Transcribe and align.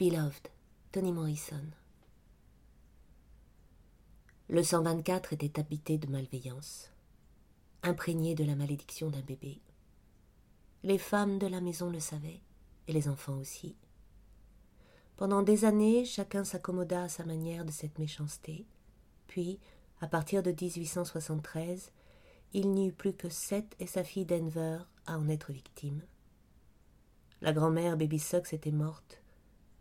Beloved, 0.00 0.48
Tony 0.92 1.12
Morrison. 1.12 1.60
Le 4.48 4.62
124 4.62 5.34
était 5.34 5.60
habité 5.60 5.98
de 5.98 6.10
malveillance, 6.10 6.90
imprégné 7.82 8.34
de 8.34 8.44
la 8.44 8.54
malédiction 8.54 9.10
d'un 9.10 9.20
bébé. 9.20 9.60
Les 10.84 10.96
femmes 10.96 11.38
de 11.38 11.46
la 11.46 11.60
maison 11.60 11.90
le 11.90 12.00
savaient, 12.00 12.40
et 12.88 12.94
les 12.94 13.10
enfants 13.10 13.36
aussi. 13.36 13.76
Pendant 15.18 15.42
des 15.42 15.66
années, 15.66 16.06
chacun 16.06 16.44
s'accommoda 16.44 17.02
à 17.02 17.08
sa 17.10 17.26
manière 17.26 17.66
de 17.66 17.70
cette 17.70 17.98
méchanceté. 17.98 18.64
Puis, 19.26 19.58
à 20.00 20.06
partir 20.06 20.42
de 20.42 20.50
1873, 20.50 21.92
il 22.54 22.70
n'y 22.70 22.88
eut 22.88 22.92
plus 22.92 23.12
que 23.12 23.28
Seth 23.28 23.76
et 23.78 23.86
sa 23.86 24.02
fille 24.02 24.24
Denver 24.24 24.78
à 25.04 25.18
en 25.18 25.28
être 25.28 25.52
victimes. 25.52 26.00
La 27.42 27.52
grand-mère 27.52 27.98
Baby 27.98 28.18
Sox 28.18 28.54
était 28.54 28.70
morte, 28.70 29.19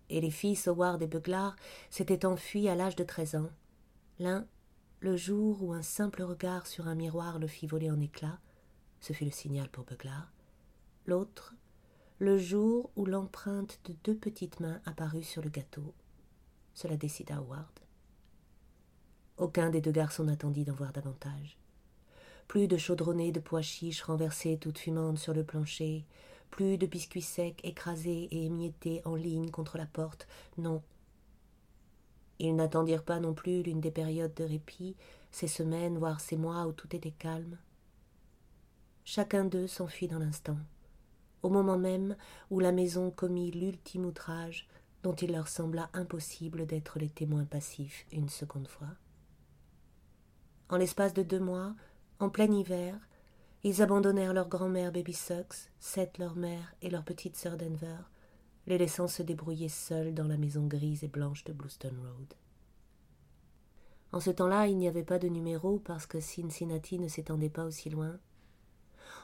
et 0.10 0.22
les 0.22 0.32
fils 0.32 0.68
Howard 0.68 1.02
et 1.02 1.08
Buglar 1.08 1.56
s'étaient 1.90 2.26
enfuis 2.26 2.68
à 2.68 2.76
l'âge 2.76 2.96
de 2.96 3.04
treize 3.04 3.36
ans. 3.36 3.50
L'un, 4.20 4.46
le 5.00 5.16
jour 5.16 5.64
où 5.64 5.74
un 5.74 5.82
simple 5.82 6.24
regard 6.24 6.68
sur 6.68 6.88
un 6.88 6.96
miroir 6.96 7.40
le 7.40 7.48
fit 7.48 7.68
voler 7.68 7.90
en 7.90 8.00
éclats, 8.00 8.40
ce 9.00 9.14
fut 9.14 9.26
le 9.26 9.32
signal 9.32 9.70
pour 9.70 9.86
Buglar. 9.86 10.32
L'autre, 11.06 11.56
le 12.20 12.38
jour 12.38 12.92
où 12.96 13.06
l'empreinte 13.06 13.80
de 13.86 13.96
deux 14.04 14.16
petites 14.16 14.60
mains 14.60 14.82
apparut 14.86 15.24
sur 15.24 15.42
le 15.42 15.50
gâteau. 15.50 15.94
Cela 16.74 16.98
décida 16.98 17.38
Howard. 17.38 17.80
Aucun 19.38 19.70
des 19.70 19.80
deux 19.80 19.92
garçons 19.92 20.26
n'attendit 20.26 20.66
d'en 20.66 20.74
voir 20.74 20.92
davantage. 20.92 21.58
Plus 22.50 22.68
de 22.68 22.78
chaudronnées 22.78 23.32
de 23.32 23.40
pois 23.40 23.62
chiches 23.62 24.02
renversées 24.02 24.58
toutes 24.58 24.80
fumantes 24.80 25.18
sur 25.18 25.34
le 25.34 25.46
plancher, 25.46 26.04
plus 26.50 26.78
de 26.78 26.86
biscuits 26.86 27.22
secs 27.22 27.60
écrasés 27.64 28.28
et 28.32 28.46
émiettés 28.46 29.02
en 29.06 29.16
ligne 29.16 29.50
contre 29.52 29.78
la 29.78 29.86
porte. 29.86 30.28
Non. 30.58 30.82
Ils 32.40 32.56
n'attendirent 32.56 33.04
pas 33.04 33.20
non 33.20 33.34
plus 33.34 33.64
l'une 33.64 33.82
des 33.82 33.92
périodes 33.92 34.34
de 34.34 34.44
répit, 34.44 34.96
ces 35.32 35.48
semaines, 35.48 35.98
voire 35.98 36.22
ces 36.22 36.38
mois 36.38 36.66
où 36.66 36.72
tout 36.72 36.96
était 36.96 37.12
calme. 37.12 37.58
Chacun 39.04 39.46
d'eux 39.46 39.68
s'enfuit 39.68 40.08
dans 40.08 40.20
l'instant 40.20 40.58
au 41.44 41.50
moment 41.50 41.78
même 41.78 42.16
où 42.50 42.60
la 42.60 42.72
maison 42.72 43.12
commit 43.12 43.52
l'ultime 43.52 44.06
outrage 44.06 44.68
dont 45.04 45.14
il 45.14 45.32
leur 45.32 45.48
sembla 45.48 45.90
impossible 45.94 46.66
d'être 46.66 47.00
les 47.00 47.10
témoins 47.10 47.46
passifs 47.46 48.06
une 48.12 48.30
seconde 48.30 48.68
fois. 48.68 48.90
En 50.70 50.78
l'espace 50.78 51.14
de 51.14 51.24
deux 51.24 51.40
mois, 51.40 51.74
en 52.20 52.30
plein 52.30 52.52
hiver, 52.52 52.96
ils 53.64 53.82
abandonnèrent 53.82 54.34
leur 54.34 54.48
grand-mère 54.48 54.92
Baby 54.92 55.14
Sucks, 55.14 55.72
Seth 55.80 56.18
leur 56.18 56.36
mère 56.36 56.74
et 56.82 56.90
leur 56.90 57.04
petite 57.04 57.36
sœur 57.36 57.58
Denver, 57.58 57.98
les 58.68 58.78
laissant 58.78 59.08
se 59.08 59.24
débrouiller 59.24 59.70
seuls 59.70 60.14
dans 60.14 60.28
la 60.28 60.38
maison 60.38 60.66
grise 60.68 61.04
et 61.04 61.08
blanche 61.08 61.44
de 61.44 61.54
Bluestone 61.54 62.00
Road. 62.00 62.34
En 64.12 64.20
ce 64.20 64.32
temps-là, 64.32 64.68
il 64.68 64.78
n'y 64.78 64.88
avait 64.88 65.04
pas 65.04 65.20
de 65.20 65.28
numéro 65.28 65.80
parce 65.80 66.06
que 66.06 66.20
Cincinnati 66.20 67.00
ne 67.00 67.08
s'étendait 67.08 67.50
pas 67.50 67.66
aussi 67.66 67.90
loin, 67.90 68.20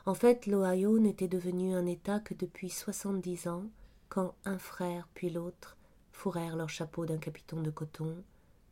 en 0.06 0.14
fait, 0.14 0.46
l'Ohio 0.46 1.00
n'était 1.00 1.28
devenu 1.28 1.74
un 1.74 1.88
État 1.88 2.20
que 2.20 2.36
depuis 2.36 2.70
soixante-dix 2.70 3.48
ans, 3.48 3.66
quand 4.08 4.36
un 4.46 4.60
frère 4.60 5.08
puis 5.16 5.32
l'autre 5.32 5.78
fourrèrent 6.12 6.56
leur 6.56 6.70
chapeau 6.70 7.06
d'un 7.06 7.18
capiton 7.18 7.62
de 7.62 7.72
coton, 7.72 8.24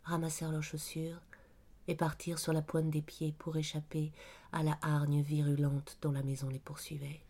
ramassèrent 0.04 0.52
leurs 0.52 0.64
chaussures 0.64 1.22
et 1.88 1.96
partirent 1.96 2.40
sur 2.40 2.54
la 2.54 2.62
pointe 2.62 2.90
des 2.90 3.02
pieds 3.02 3.34
pour 3.38 3.58
échapper 3.58 4.12
à 4.52 4.64
la 4.64 4.78
hargne 4.82 5.22
virulente 5.22 5.98
dont 6.02 6.12
la 6.12 6.24
maison 6.24 6.50
les 6.50 6.60
poursuivait. 6.60 7.22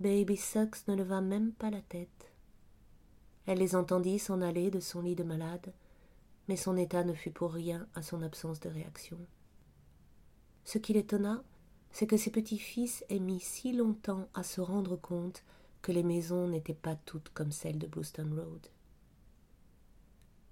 Baby 0.00 0.36
Sucks 0.36 0.86
ne 0.88 0.94
leva 0.94 1.20
même 1.20 1.52
pas 1.52 1.70
la 1.70 1.80
tête. 1.80 2.32
Elle 3.46 3.58
les 3.58 3.76
entendit 3.76 4.18
s'en 4.18 4.42
aller 4.42 4.70
de 4.70 4.80
son 4.80 5.02
lit 5.02 5.14
de 5.14 5.22
malade, 5.22 5.72
mais 6.48 6.56
son 6.56 6.76
état 6.76 7.04
ne 7.04 7.14
fut 7.14 7.30
pour 7.30 7.52
rien 7.52 7.88
à 7.94 8.02
son 8.02 8.22
absence 8.22 8.60
de 8.60 8.68
réaction. 8.68 9.18
Ce 10.64 10.78
qui 10.78 10.92
l'étonna, 10.92 11.42
c'est 11.92 12.06
que 12.06 12.16
ses 12.16 12.30
petits-fils 12.30 13.04
aient 13.08 13.20
mis 13.20 13.40
si 13.40 13.72
longtemps 13.72 14.28
à 14.34 14.42
se 14.42 14.60
rendre 14.60 14.96
compte 14.96 15.44
que 15.80 15.92
les 15.92 16.02
maisons 16.02 16.48
n'étaient 16.48 16.74
pas 16.74 16.96
toutes 16.96 17.30
comme 17.30 17.52
celles 17.52 17.78
de 17.78 17.86
Bluestone 17.86 18.34
Road. 18.34 18.66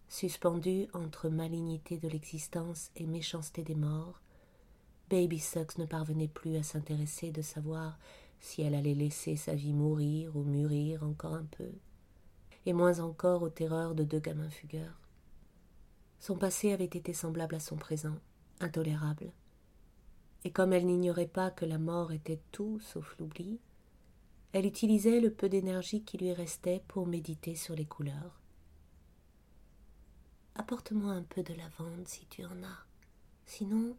Suspendue 0.09 0.87
entre 0.93 1.29
malignité 1.29 1.99
de 1.99 2.09
l'existence 2.09 2.91
et 2.97 3.07
méchanceté 3.07 3.63
des 3.63 3.75
morts, 3.75 4.21
Baby 5.11 5.39
Sucks 5.39 5.79
ne 5.79 5.87
parvenait 5.87 6.29
plus 6.29 6.57
à 6.57 6.63
s'intéresser 6.63 7.31
de 7.31 7.43
savoir 7.43 7.99
si 8.41 8.63
elle 8.63 8.75
allait 8.75 8.95
laisser 8.95 9.37
sa 9.37 9.55
vie 9.55 9.73
mourir 9.73 10.37
ou 10.37 10.43
mûrir 10.43 11.03
encore 11.03 11.35
un 11.35 11.47
peu, 11.51 11.71
et 12.67 12.73
moins 12.73 13.01
encore 13.01 13.43
aux 13.43 13.51
terreurs 13.51 13.95
de 13.95 14.05
deux 14.05 14.21
gamins 14.21 14.51
fugueurs. 14.51 15.01
Son 16.21 16.37
passé 16.37 16.73
avait 16.73 16.85
été 16.85 17.13
semblable 17.13 17.55
à 17.55 17.61
son 17.61 17.77
présent, 17.77 18.17
intolérable, 18.61 19.33
et 20.45 20.51
comme 20.51 20.73
elle 20.73 20.87
n'ignorait 20.87 21.27
pas 21.27 21.51
que 21.51 21.65
la 21.65 21.79
mort 21.79 22.13
était 22.13 22.41
tout 22.53 22.79
sauf 22.81 23.17
l'oubli, 23.19 23.59
elle 24.53 24.67
utilisait 24.67 25.21
le 25.21 25.33
peu 25.33 25.49
d'énergie 25.49 26.03
qui 26.03 26.19
lui 26.19 26.33
restait 26.33 26.83
pour 26.87 27.07
méditer 27.07 27.57
sur 27.57 27.75
les 27.75 27.87
couleurs. 27.87 28.41
Apporte-moi 30.57 31.13
un 31.13 31.23
peu 31.23 31.43
de 31.43 31.53
lavande 31.55 32.07
si 32.07 32.27
tu 32.27 32.45
en 32.45 32.63
as, 32.63 32.87
sinon 33.45 33.97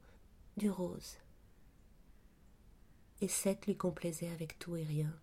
du 0.55 0.69
rose. 0.69 1.17
Et 3.19 3.27
Seth 3.27 3.65
lui 3.65 3.75
complaisait 3.75 4.31
avec 4.31 4.57
tout 4.57 4.77
et 4.77 4.83
rien, 4.83 5.13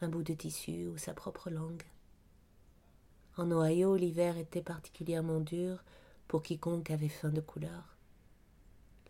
un 0.00 0.08
bout 0.08 0.22
de 0.22 0.32
tissu 0.32 0.86
ou 0.86 0.96
sa 0.96 1.12
propre 1.12 1.50
langue. 1.50 1.84
En 3.36 3.50
Ohio, 3.52 3.94
l'hiver 3.96 4.38
était 4.38 4.62
particulièrement 4.62 5.40
dur 5.40 5.84
pour 6.28 6.42
quiconque 6.42 6.90
avait 6.90 7.08
faim 7.08 7.30
de 7.30 7.40
couleur. 7.40 7.96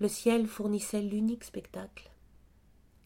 Le 0.01 0.09
ciel 0.09 0.47
fournissait 0.47 1.03
l'unique 1.03 1.45
spectacle, 1.45 2.11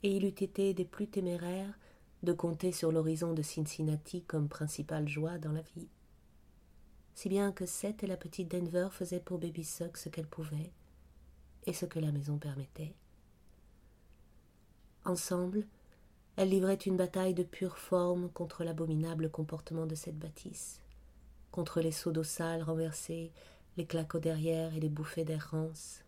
et 0.03 0.17
il 0.17 0.25
eût 0.25 0.29
été 0.29 0.73
des 0.73 0.85
plus 0.85 1.09
téméraires 1.09 1.79
de 2.23 2.33
compter 2.33 2.73
sur 2.73 2.93
l'horizon 2.93 3.35
de 3.35 3.43
Cincinnati 3.43 4.23
comme 4.23 4.49
principale 4.49 5.09
joie 5.09 5.39
dans 5.39 5.53
la 5.53 5.63
vie. 5.77 5.89
Si 7.15 7.29
bien 7.29 7.53
que 7.53 7.65
Seth 7.65 8.03
et 8.03 8.07
la 8.07 8.17
petite 8.17 8.51
Denver 8.51 8.89
faisaient 8.91 9.21
pour 9.21 9.39
Baby 9.39 9.65
Sock 9.65 9.97
ce 9.97 10.09
qu'elles 10.09 10.27
pouvaient 10.27 10.73
et 11.67 11.73
ce 11.73 11.87
que 11.87 11.99
la 11.99 12.13
maison 12.13 12.39
permettait. 12.39 12.95
Ensemble, 15.05 15.67
elles 16.37 16.49
livraient 16.49 16.75
une 16.75 16.97
bataille 16.97 17.35
de 17.35 17.45
pure 17.45 17.79
forme 17.79 18.29
contre 18.31 18.65
l'abominable 18.65 19.31
comportement 19.31 19.87
de 19.87 19.95
cette 19.95 20.19
bâtisse, 20.19 20.81
contre 21.53 21.81
les 21.81 21.93
seaux 21.93 22.11
d'eau 22.11 22.25
sale 22.25 22.63
renversés, 22.63 23.33
les 23.77 23.87
claques 23.87 24.17
derrière 24.17 24.75
et 24.75 24.81
les 24.81 24.89
bouffées 24.89 25.25
d'air 25.25 25.51
rance, 25.51 26.03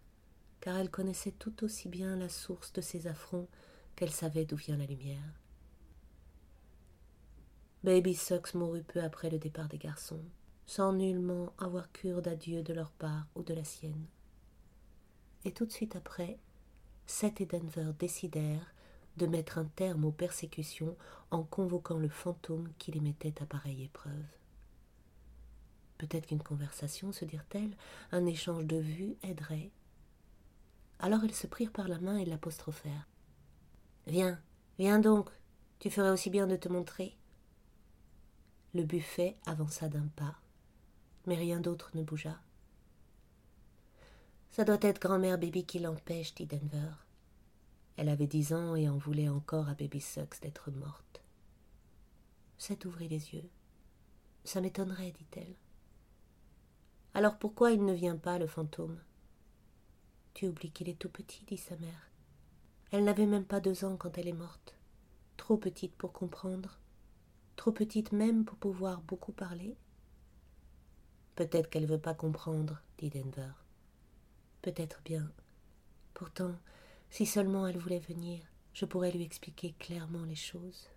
car 0.61 0.77
elle 0.77 0.91
connaissait 0.91 1.33
tout 1.33 1.65
aussi 1.65 1.89
bien 1.89 2.17
la 2.17 2.29
source 2.29 2.73
de 2.73 2.81
ces 2.81 3.07
affronts 3.07 3.49
qu'elle 3.95 4.11
savait 4.11 4.45
d'où 4.45 4.57
vient 4.57 4.77
la 4.77 4.87
lumière. 4.87 5.41
Baby 7.85 8.15
Sucks 8.15 8.55
mourut 8.55 8.83
peu 8.83 9.01
après 9.03 9.31
le 9.31 9.39
départ 9.39 9.69
des 9.69 9.79
garçons, 9.79 10.25
sans 10.67 10.93
nullement 10.93 11.53
avoir 11.59 11.91
cure 11.93 12.23
d'adieu 12.23 12.63
de 12.63 12.73
leur 12.73 12.91
part 12.91 13.27
ou 13.35 13.43
de 13.43 13.55
la 13.55 13.65
sienne. 13.65 14.07
Et 15.45 15.53
tout 15.53 15.67
de 15.67 15.73
suite 15.73 15.97
après, 15.97 16.39
Seth 17.07 17.41
et 17.41 17.47
Denver 17.47 17.93
décidèrent 17.99 18.75
de 19.17 19.27
mettre 19.27 19.59
un 19.59 19.65
terme 19.65 20.05
aux 20.05 20.13
persécutions 20.13 20.97
en 21.31 21.43
convoquant 21.43 21.99
le 21.99 22.09
fantôme 22.09 22.69
qui 22.79 22.93
les 22.93 23.01
mettait 23.01 23.41
à 23.41 23.47
pareille 23.47 23.85
épreuve. 23.85 24.27
Peut-être 25.99 26.27
qu'une 26.27 26.43
conversation, 26.43 27.13
se 27.13 27.25
dirent-elles, 27.25 27.75
un 28.13 28.27
échange 28.27 28.67
de 28.67 28.77
vues 28.77 29.17
aiderait 29.23 29.71
alors 30.99 31.25
elles 31.25 31.35
se 31.35 31.47
prirent 31.47 31.73
par 31.73 31.89
la 31.89 31.99
main 31.99 32.17
et 32.17 32.25
l'apostrophèrent. 32.25 33.09
Viens, 34.07 34.41
viens 34.79 34.99
donc, 34.99 35.31
tu 35.79 35.91
ferais 35.91 36.11
aussi 36.11 36.31
bien 36.31 36.47
de 36.47 36.57
te 36.57 36.69
montrer. 36.69 37.17
Le 38.75 38.85
buffet 38.85 39.37
avança 39.47 39.89
d'un 39.89 40.09
pas, 40.17 40.37
mais 41.27 41.35
rien 41.37 41.61
d'autre 41.61 41.91
ne 41.95 42.03
bougea. 42.03 42.41
Ça 44.51 44.65
doit 44.65 44.79
être 44.81 45.01
grand-mère 45.01 45.39
Baby 45.39 45.67
qui 45.67 45.79
l'empêche, 45.79 46.35
dit 46.35 46.47
Denver. 46.47 46.93
Elle 47.97 48.09
avait 48.09 48.27
dix 48.27 48.53
ans 48.53 48.75
et 48.75 48.89
en 48.89 48.97
voulait 48.97 49.29
encore 49.29 49.69
à 49.69 49.75
Baby 49.75 50.01
Sucks 50.01 50.41
d'être 50.41 50.71
morte. 50.71 51.23
Seth 52.59 52.85
ouvrit 52.85 53.09
les 53.09 53.35
yeux. 53.35 53.49
Ça 54.45 54.61
m'étonnerait, 54.61 55.13
dit-elle. 55.13 55.57
Alors 57.15 57.39
pourquoi 57.39 57.73
il 57.73 57.85
ne 57.85 57.93
vient 57.93 58.17
pas, 58.17 58.39
le 58.39 58.47
fantôme? 58.47 58.99
Tu 60.35 60.47
oublies 60.47 60.71
qu'il 60.71 60.89
est 60.89 60.99
tout 60.99 61.09
petit, 61.09 61.45
dit 61.47 61.57
sa 61.57 61.77
mère. 61.77 62.11
Elle 62.91 63.05
n'avait 63.05 63.27
même 63.27 63.45
pas 63.45 63.61
deux 63.61 63.85
ans 63.85 63.97
quand 63.97 64.17
elle 64.19 64.29
est 64.29 64.33
morte. 64.33 64.75
Trop 65.37 65.57
petite 65.57 65.95
pour 65.95 66.13
comprendre, 66.13 66.79
trop 67.57 67.73
petite 67.73 68.13
même 68.13 68.45
pour 68.45 68.57
pouvoir 68.59 69.01
beaucoup 69.03 69.33
parler. 69.33 69.77
Peut-être 71.37 71.69
qu'elle 71.69 71.83
ne 71.83 71.89
veut 71.89 71.99
pas 71.99 72.15
comprendre, 72.15 72.81
dit 72.99 73.11
Denver. 73.11 73.53
Peut-être 74.63 75.01
bien. 75.05 75.31
Pourtant, 76.15 76.57
si 77.11 77.27
seulement 77.27 77.67
elle 77.67 77.79
voulait 77.79 77.99
venir, 77.99 78.41
je 78.73 78.87
pourrais 78.87 79.13
lui 79.13 79.23
expliquer 79.23 79.75
clairement 79.79 80.25
les 80.25 80.35
choses. 80.35 80.89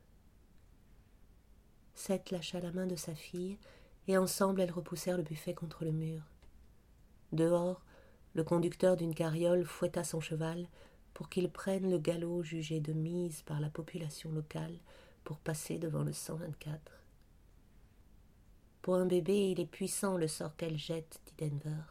Seth 1.93 2.31
lâcha 2.31 2.61
la 2.61 2.71
main 2.71 2.87
de 2.87 2.95
sa 2.95 3.13
fille, 3.13 3.57
et 4.07 4.17
ensemble 4.17 4.61
elles 4.61 4.71
repoussèrent 4.71 5.17
le 5.17 5.23
buffet 5.23 5.53
contre 5.53 5.83
le 5.83 5.91
mur. 5.91 6.21
Dehors, 7.33 7.83
le 8.33 8.43
conducteur 8.43 8.95
d'une 8.95 9.13
carriole 9.13 9.65
fouetta 9.65 10.03
son 10.03 10.21
cheval 10.21 10.67
pour 11.13 11.29
qu'il 11.29 11.51
prenne 11.51 11.91
le 11.91 11.99
galop 11.99 12.43
jugé 12.43 12.79
de 12.79 12.93
mise 12.93 13.41
par 13.43 13.59
la 13.59 13.69
population 13.69 14.31
locale 14.31 14.79
pour 15.25 15.37
passer 15.37 15.77
devant 15.77 16.03
le 16.03 16.13
124. 16.13 16.98
Pour 18.81 18.95
un 18.95 19.05
bébé, 19.05 19.51
il 19.51 19.59
est 19.59 19.65
puissant 19.65 20.17
le 20.17 20.27
sort 20.27 20.55
qu'elle 20.55 20.77
jette, 20.77 21.19
dit 21.25 21.49
Denver. 21.49 21.81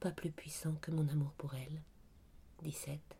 Pas 0.00 0.10
plus 0.10 0.30
puissant 0.30 0.74
que 0.80 0.90
mon 0.90 1.08
amour 1.08 1.32
pour 1.38 1.54
elle, 1.54 1.80
dit 2.62 2.72
Seth. 2.72 3.16